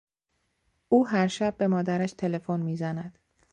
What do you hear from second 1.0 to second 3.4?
هر شب به مادرش تلفن میزند.